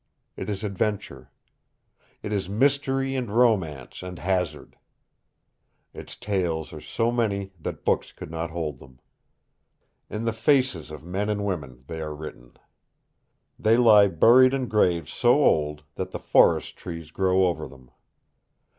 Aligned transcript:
It 0.35 0.49
is 0.49 0.63
adventure. 0.63 1.29
It 2.23 2.33
is 2.33 2.49
mystery 2.49 3.15
and 3.15 3.29
romance 3.29 4.01
and 4.01 4.17
hazard. 4.17 4.79
Its 5.93 6.15
tales 6.15 6.73
are 6.73 6.81
so 6.81 7.11
many 7.11 7.51
that 7.59 7.85
books 7.85 8.11
could 8.11 8.31
not 8.31 8.49
hold 8.49 8.79
them. 8.79 8.99
In 10.09 10.25
the 10.25 10.33
faces 10.33 10.89
of 10.89 11.03
men 11.05 11.29
and 11.29 11.45
women 11.45 11.83
they 11.85 12.01
are 12.01 12.15
written. 12.15 12.57
They 13.59 13.77
lie 13.77 14.07
buried 14.07 14.55
in 14.55 14.67
graves 14.69 15.13
so 15.13 15.35
old 15.45 15.83
that 15.93 16.09
the 16.09 16.17
forest 16.19 16.75
trees 16.77 17.11
grow 17.11 17.45
over 17.45 17.67
them. 17.67 17.91